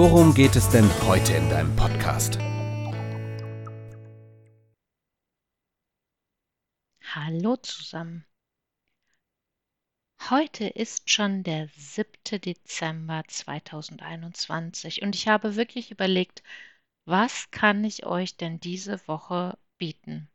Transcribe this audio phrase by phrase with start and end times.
[0.00, 2.38] worum geht es denn heute in deinem Podcast?
[7.04, 8.24] Hallo zusammen.
[10.30, 12.40] Heute ist schon der 7.
[12.40, 16.42] Dezember 2021 und ich habe wirklich überlegt,
[17.04, 20.30] was kann ich euch denn diese Woche bieten?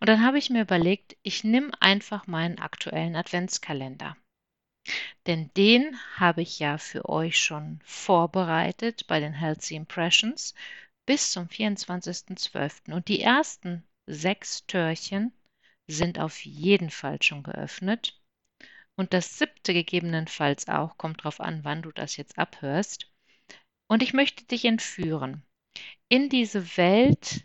[0.00, 4.18] Und dann habe ich mir überlegt, ich nehme einfach meinen aktuellen Adventskalender.
[5.26, 10.54] Denn den habe ich ja für euch schon vorbereitet bei den Healthy Impressions
[11.06, 12.92] bis zum 24.12.
[12.92, 15.32] Und die ersten sechs Türchen
[15.88, 18.20] sind auf jeden Fall schon geöffnet
[18.96, 23.10] und das siebte gegebenenfalls auch, kommt drauf an, wann du das jetzt abhörst.
[23.88, 25.42] Und ich möchte dich entführen
[26.08, 27.44] in diese Welt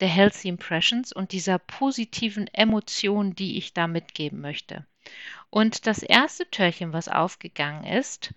[0.00, 4.86] der Healthy Impressions und dieser positiven Emotion, die ich da mitgeben möchte.
[5.54, 8.32] Und das erste Türchen, was aufgegangen ist,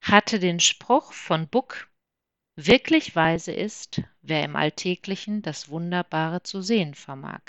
[0.00, 1.90] hatte den Spruch von Buck,
[2.54, 7.42] wirklich weise ist, wer im Alltäglichen das Wunderbare zu sehen vermag.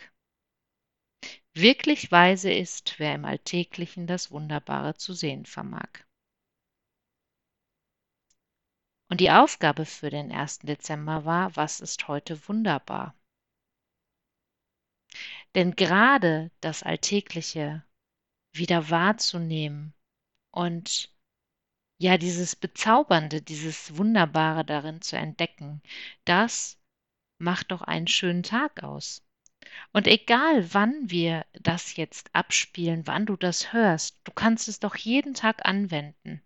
[1.54, 5.90] Wirklich weise ist, wer im Alltäglichen das Wunderbare zu sehen vermag.
[9.12, 10.60] Und die Aufgabe für den 1.
[10.60, 13.16] Dezember war, was ist heute wunderbar?
[15.54, 17.86] Denn gerade das Alltägliche
[18.54, 19.94] wieder wahrzunehmen
[20.52, 21.12] und
[21.98, 25.82] ja, dieses Bezaubernde, dieses Wunderbare darin zu entdecken,
[26.26, 26.78] das
[27.38, 29.24] macht doch einen schönen Tag aus.
[29.92, 34.96] Und egal, wann wir das jetzt abspielen, wann du das hörst, du kannst es doch
[34.96, 36.42] jeden Tag anwenden.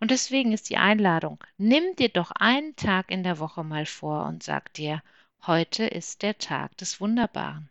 [0.00, 4.26] Und deswegen ist die Einladung, nimm dir doch einen Tag in der Woche mal vor
[4.26, 5.02] und sag dir,
[5.46, 7.70] heute ist der Tag des Wunderbaren.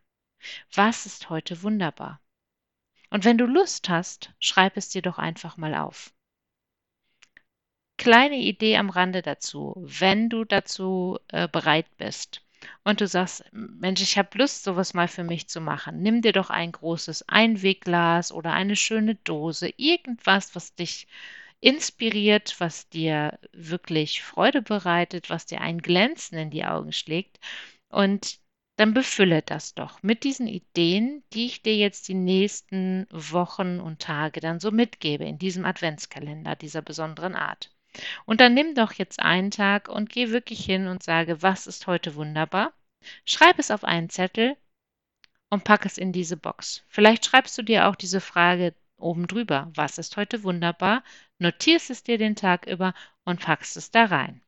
[0.74, 2.22] Was ist heute wunderbar?
[3.10, 6.14] Und wenn du Lust hast, schreib es dir doch einfach mal auf.
[7.98, 12.42] Kleine Idee am Rande dazu, wenn du dazu äh, bereit bist
[12.84, 16.02] und du sagst, Mensch, ich habe Lust, sowas mal für mich zu machen.
[16.02, 21.08] Nimm dir doch ein großes Einwegglas oder eine schöne Dose, irgendwas, was dich
[21.62, 27.40] inspiriert, was dir wirklich Freude bereitet, was dir ein Glänzen in die Augen schlägt.
[27.90, 28.40] Und
[28.78, 34.02] dann befülle das doch mit diesen Ideen, die ich dir jetzt die nächsten Wochen und
[34.02, 37.72] Tage dann so mitgebe in diesem Adventskalender dieser besonderen Art.
[38.26, 41.88] Und dann nimm doch jetzt einen Tag und geh wirklich hin und sage, was ist
[41.88, 42.74] heute wunderbar?
[43.24, 44.58] Schreib es auf einen Zettel
[45.50, 46.84] und pack es in diese Box.
[46.90, 49.72] Vielleicht schreibst du dir auch diese Frage oben drüber.
[49.76, 51.04] Was ist heute wunderbar?
[51.40, 52.94] Notierst es dir den Tag über
[53.24, 54.42] und packst es da rein.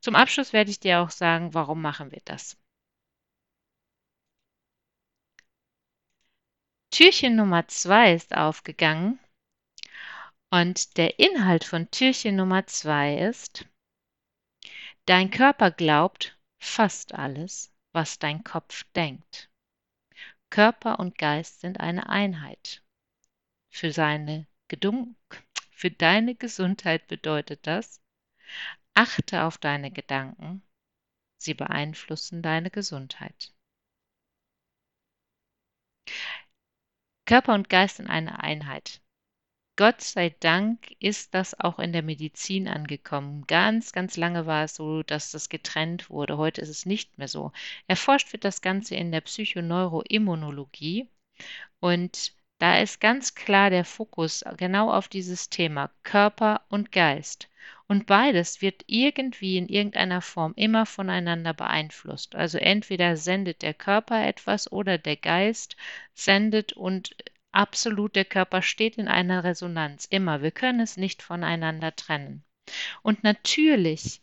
[0.00, 2.61] Zum Abschluss werde ich dir auch sagen, warum machen wir das.
[6.92, 9.18] Türchen Nummer zwei ist aufgegangen
[10.50, 13.66] und der Inhalt von Türchen Nummer zwei ist,
[15.06, 19.48] dein Körper glaubt fast alles, was dein Kopf denkt.
[20.50, 22.82] Körper und Geist sind eine Einheit.
[23.70, 25.16] Für, seine Gedung
[25.70, 28.02] für deine Gesundheit bedeutet das,
[28.92, 30.62] achte auf deine Gedanken,
[31.38, 33.54] sie beeinflussen deine Gesundheit.
[37.32, 39.00] Körper und Geist sind eine Einheit.
[39.76, 43.46] Gott sei Dank ist das auch in der Medizin angekommen.
[43.46, 46.36] Ganz, ganz lange war es so, dass das getrennt wurde.
[46.36, 47.50] Heute ist es nicht mehr so.
[47.86, 51.08] Erforscht wird das Ganze in der Psychoneuroimmunologie
[51.80, 57.48] und da ist ganz klar der Fokus genau auf dieses Thema Körper und Geist.
[57.92, 62.34] Und beides wird irgendwie in irgendeiner Form immer voneinander beeinflusst.
[62.34, 65.76] Also entweder sendet der Körper etwas oder der Geist
[66.14, 67.14] sendet und
[67.54, 70.40] Absolut, der Körper steht in einer Resonanz, immer.
[70.40, 72.46] Wir können es nicht voneinander trennen.
[73.02, 74.22] Und natürlich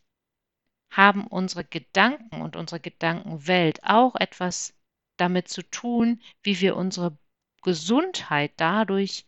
[0.92, 4.74] haben unsere Gedanken und unsere Gedankenwelt auch etwas
[5.18, 7.19] damit zu tun, wie wir unsere
[7.62, 9.27] Gesundheit dadurch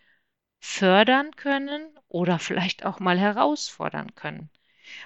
[0.60, 4.50] fördern können oder vielleicht auch mal herausfordern können.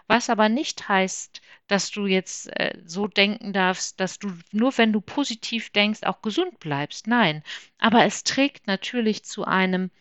[0.08, 4.92] Was aber nicht heißt, dass du jetzt äh, so denken darfst, dass du nur wenn
[4.92, 7.06] du positiv denkst, auch gesund bleibst.
[7.06, 7.44] Nein,
[7.78, 9.92] aber es trägt natürlich zu einem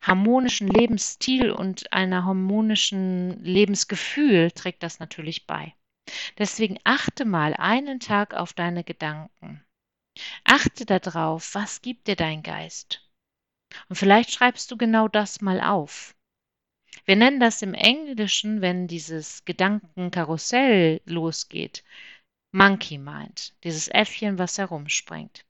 [0.00, 5.74] harmonischen Lebensstil und einer harmonischen Lebensgefühl trägt das natürlich bei.
[6.38, 9.62] Deswegen achte mal einen Tag auf deine Gedanken.
[10.44, 13.06] Achte darauf, was gibt dir dein Geist?
[13.88, 16.14] Und vielleicht schreibst du genau das mal auf.
[17.08, 21.82] Wir nennen das im Englischen, wenn dieses Gedankenkarussell losgeht,
[22.52, 25.46] Monkey Mind, dieses Äffchen, was herumspringt.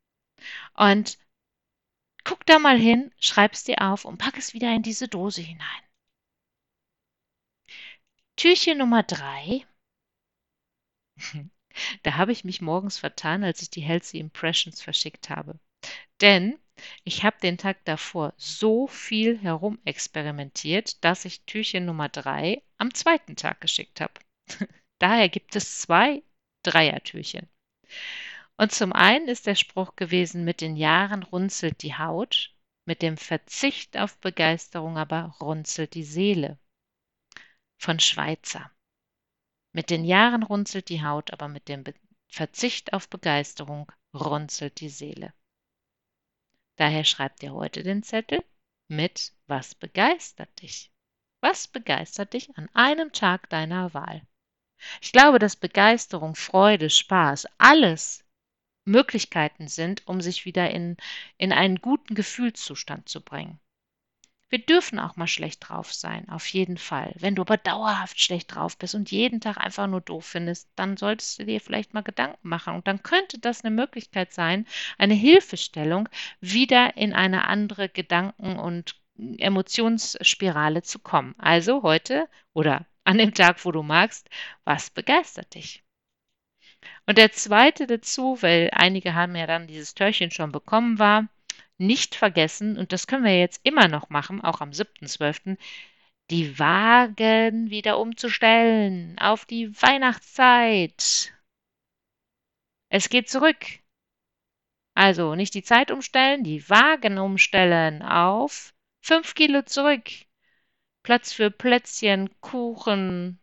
[0.75, 1.19] Und
[2.23, 5.41] guck da mal hin, schreib es dir auf und pack es wieder in diese Dose
[5.41, 5.83] hinein.
[8.37, 9.67] Türchen Nummer drei.
[12.03, 15.61] Da habe ich mich morgens vertan, als ich die Healthy Impressions verschickt habe.
[16.21, 16.59] Denn
[17.05, 23.37] ich habe den Tag davor so viel herumexperimentiert, dass ich Türchen Nummer drei am zweiten
[23.37, 24.15] Tag geschickt habe.
[24.99, 26.23] Daher gibt es zwei
[26.63, 27.49] Dreiertürchen.
[28.57, 32.55] Und zum einen ist der Spruch gewesen, mit den Jahren runzelt die Haut,
[32.85, 36.59] mit dem Verzicht auf Begeisterung aber runzelt die Seele.
[37.79, 38.71] Von Schweizer.
[39.73, 41.95] Mit den Jahren runzelt die Haut, aber mit dem Be
[42.31, 45.33] Verzicht auf Begeisterung runzelt die Seele.
[46.79, 48.43] Daher schreibt ihr heute den Zettel
[48.89, 50.93] mit Was begeistert dich?
[51.43, 54.23] Was begeistert dich an einem Tag deiner Wahl?
[55.03, 58.25] Ich glaube, dass Begeisterung, Freude, Spaß, alles
[58.85, 60.97] Möglichkeiten sind, um sich wieder in,
[61.37, 63.59] in einen guten Gefühlszustand zu bringen.
[64.51, 67.15] Wir dürfen auch mal schlecht drauf sein, auf jeden Fall.
[67.19, 70.97] Wenn du aber dauerhaft schlecht drauf bist und jeden Tag einfach nur doof findest, dann
[70.97, 72.75] solltest du dir vielleicht mal Gedanken machen.
[72.75, 74.67] Und dann könnte das eine Möglichkeit sein,
[74.97, 76.09] eine Hilfestellung,
[76.41, 81.35] wieder in eine andere Gedanken- und Emotionsspirale zu kommen.
[81.39, 84.31] Also heute oder an dem Tag, wo du magst,
[84.65, 85.85] was begeistert dich?
[87.07, 91.29] Und der zweite dazu, weil einige haben ja dann dieses Törchen schon bekommen war,
[91.79, 95.57] nicht vergessen, und das können wir jetzt immer noch machen, auch am 7.12.,
[96.31, 101.33] die Wagen wieder umzustellen auf die Weihnachtszeit.
[102.91, 103.65] Es geht zurück.
[104.95, 110.11] Also nicht die Zeit umstellen, die Wagen umstellen auf 5 Kilo zurück.
[111.03, 113.41] Platz für Plätzchen, Kuchen,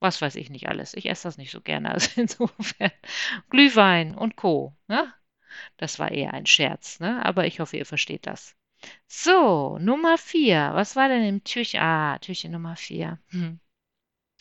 [0.00, 0.94] was weiß ich nicht alles.
[0.94, 1.90] Ich esse das nicht so gerne.
[1.92, 2.92] Also insofern
[3.50, 4.76] Glühwein und Co.
[4.86, 5.12] Ne?
[5.76, 7.24] Das war eher ein Scherz, ne?
[7.24, 8.56] aber ich hoffe, ihr versteht das.
[9.06, 10.70] So, Nummer vier.
[10.74, 11.80] Was war denn im Türchen?
[11.80, 13.18] Ah, Türchen Nummer vier.
[13.30, 13.60] Hm.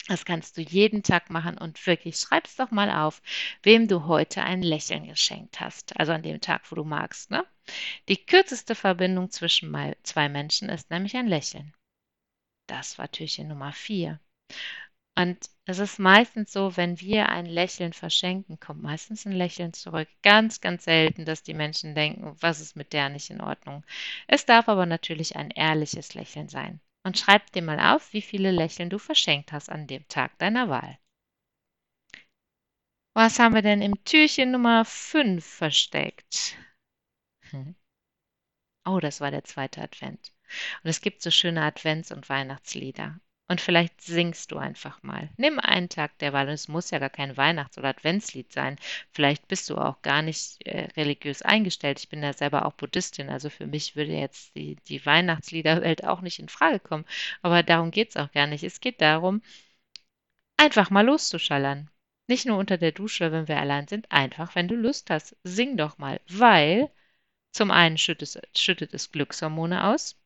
[0.08, 3.22] Das kannst du jeden Tag machen und wirklich schreib's doch mal auf,
[3.62, 5.98] wem du heute ein Lächeln geschenkt hast.
[5.98, 7.32] Also an dem Tag, wo du magst.
[7.32, 7.46] Ne?
[8.10, 9.74] Die kürzeste Verbindung zwischen
[10.04, 11.74] zwei Menschen ist nämlich ein Lächeln.
[12.68, 14.20] Das war Türchen Nummer vier.
[15.16, 20.08] Und es ist meistens so, wenn wir ein Lächeln verschenken, kommt meistens ein Lächeln zurück.
[20.24, 23.86] Ganz, ganz selten, dass die Menschen denken, was ist mit der nicht in Ordnung.
[24.28, 26.80] Es darf aber natürlich ein ehrliches Lächeln sein.
[27.04, 30.70] Und schreib dir mal auf, wie viele Lächeln du verschenkt hast an dem Tag deiner
[30.70, 30.98] Wahl.
[33.14, 36.58] Was haben wir denn im Türchen Nummer 5 versteckt?
[37.52, 37.76] Hm.
[38.86, 40.34] Oh, das war der zweite Advent.
[40.84, 43.20] Und es gibt so schöne Advents- und Weihnachtslieder.
[43.50, 45.30] Und vielleicht singst du einfach mal.
[45.38, 46.48] Nimm einen Tag der Wahl.
[46.48, 48.78] Und es muss ja gar kein Weihnachts- oder Adventslied sein.
[49.12, 52.00] Vielleicht bist du auch gar nicht äh, religiös eingestellt.
[52.00, 53.30] Ich bin ja selber auch Buddhistin.
[53.30, 57.06] Also für mich würde jetzt die, die Weihnachtsliederwelt auch nicht in Frage kommen.
[57.42, 58.64] Aber darum geht es auch gar nicht.
[58.64, 59.42] Es geht darum,
[60.58, 61.90] einfach mal loszuschallern.
[62.28, 64.12] Nicht nur unter der Dusche, wenn wir allein sind.
[64.12, 65.36] Einfach, wenn du Lust hast.
[65.44, 66.22] Sing doch mal.
[66.30, 66.90] Weil
[67.52, 70.20] zum einen schüttet, schüttet es Glückshormone aus.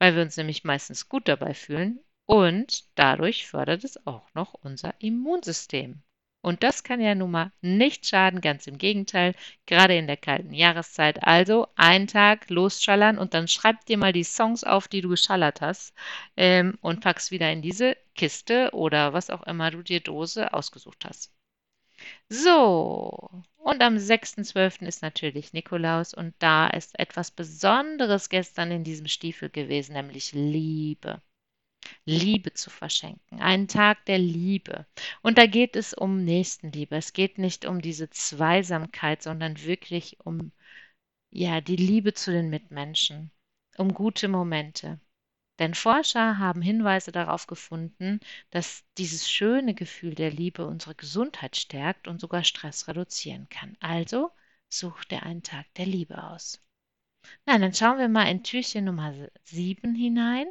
[0.00, 4.94] Weil wir uns nämlich meistens gut dabei fühlen und dadurch fördert es auch noch unser
[5.00, 6.02] Immunsystem.
[6.42, 10.52] Und das kann ja nun mal nicht schaden, ganz im Gegenteil, gerade in der kalten
[10.52, 11.22] Jahreszeit.
[11.24, 15.62] Also einen Tag losschallern und dann schreib dir mal die Songs auf, die du geschallert
[15.62, 15.94] hast
[16.36, 21.06] ähm, und pack's wieder in diese Kiste oder was auch immer du dir Dose ausgesucht
[21.06, 21.32] hast.
[22.28, 24.86] So, und am 6.12.
[24.86, 31.22] ist natürlich Nikolaus und da ist etwas Besonderes gestern in diesem Stiefel gewesen, nämlich Liebe.
[32.08, 34.86] Liebe zu verschenken, einen Tag der Liebe.
[35.20, 36.96] Und da geht es um Nächstenliebe.
[36.96, 40.52] Es geht nicht um diese Zweisamkeit, sondern wirklich um
[41.30, 43.30] ja, die Liebe zu den Mitmenschen,
[43.76, 45.00] um gute Momente.
[45.58, 52.08] Denn Forscher haben Hinweise darauf gefunden, dass dieses schöne Gefühl der Liebe unsere Gesundheit stärkt
[52.08, 53.76] und sogar Stress reduzieren kann.
[53.80, 54.30] Also
[54.70, 56.62] such dir einen Tag der Liebe aus.
[57.44, 59.12] Na, dann schauen wir mal in Türchen Nummer
[59.44, 60.46] 7 hinein.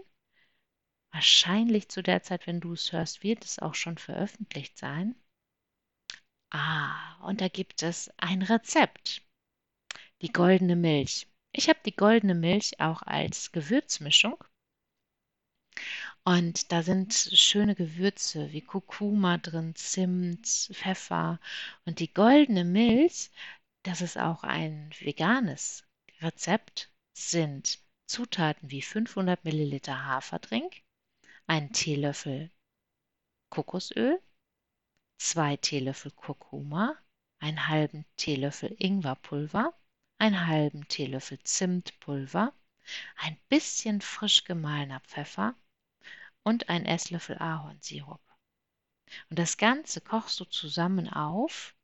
[1.17, 5.15] Wahrscheinlich zu der Zeit, wenn du es hörst, wird es auch schon veröffentlicht sein.
[6.51, 9.23] Ah, und da gibt es ein Rezept.
[10.21, 11.25] Die goldene Milch.
[11.53, 14.43] Ich habe die goldene Milch auch als Gewürzmischung.
[16.23, 21.39] Und da sind schöne Gewürze wie Kurkuma drin, Zimt, Pfeffer.
[21.85, 23.31] Und die goldene Milch,
[23.81, 25.83] das ist auch ein veganes
[26.21, 30.83] Rezept, sind Zutaten wie 500 Milliliter Haferdrink,
[31.49, 32.51] ein Teelöffel
[33.49, 34.21] Kokosöl,
[35.17, 36.97] zwei Teelöffel Kurkuma,
[37.39, 39.73] einen halben Teelöffel Ingwerpulver,
[40.17, 42.53] einen halben Teelöffel Zimtpulver,
[43.15, 45.55] ein bisschen frisch gemahlener Pfeffer
[46.43, 48.21] und ein Esslöffel Ahornsirup.
[49.29, 51.75] Und das Ganze kochst du zusammen auf.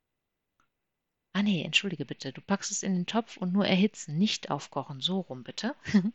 [1.32, 5.00] Ah nee, entschuldige bitte, du packst es in den Topf und nur erhitzen, nicht aufkochen,
[5.00, 5.74] so rum bitte.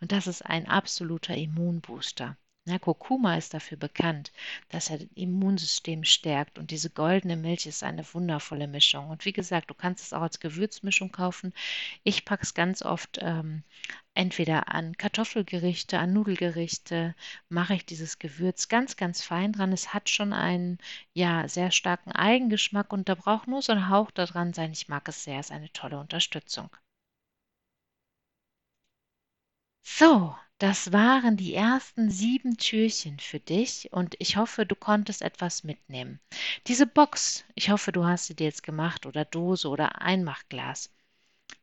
[0.00, 2.36] und das ist ein absoluter Immunbooster.
[2.64, 4.32] Ja, Kurkuma ist dafür bekannt,
[4.68, 9.10] dass er das Immunsystem stärkt und diese goldene Milch ist eine wundervolle Mischung.
[9.10, 11.52] Und wie gesagt, du kannst es auch als Gewürzmischung kaufen.
[12.04, 13.62] Ich packe es ganz oft ähm,
[14.14, 17.14] entweder an Kartoffelgerichte, an Nudelgerichte,
[17.48, 19.72] mache ich dieses Gewürz ganz, ganz fein dran.
[19.72, 20.78] Es hat schon einen
[21.14, 24.70] ja sehr starken Eigengeschmack und da braucht nur so ein Hauch da dran sein.
[24.72, 26.70] Ich mag es sehr, es ist eine tolle Unterstützung.
[29.84, 35.64] So, das waren die ersten sieben Türchen für dich und ich hoffe, du konntest etwas
[35.64, 36.20] mitnehmen.
[36.68, 40.94] Diese Box, ich hoffe, du hast sie dir jetzt gemacht oder Dose oder Einmachglas.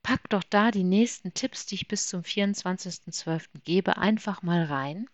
[0.04, 3.62] Pack doch da die nächsten Tipps, die ich bis zum 24.12.
[3.64, 5.08] gebe, einfach mal rein.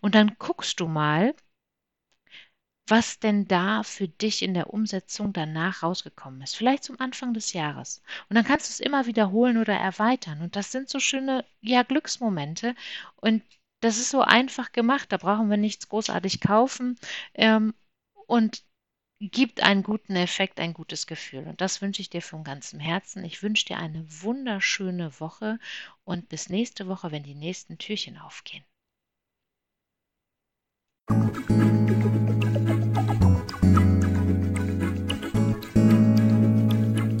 [0.00, 1.36] Und dann guckst du mal,
[2.90, 6.56] was denn da für dich in der Umsetzung danach rausgekommen ist.
[6.56, 8.02] Vielleicht zum Anfang des Jahres.
[8.28, 10.42] Und dann kannst du es immer wiederholen oder erweitern.
[10.42, 12.74] Und das sind so schöne, ja, Glücksmomente.
[13.16, 13.42] Und
[13.80, 15.12] das ist so einfach gemacht.
[15.12, 16.98] Da brauchen wir nichts großartig kaufen.
[17.34, 17.74] Ähm,
[18.26, 18.64] und
[19.20, 21.46] gibt einen guten Effekt, ein gutes Gefühl.
[21.46, 23.24] Und das wünsche ich dir von ganzem Herzen.
[23.24, 25.58] Ich wünsche dir eine wunderschöne Woche
[26.04, 28.64] und bis nächste Woche, wenn die nächsten Türchen aufgehen.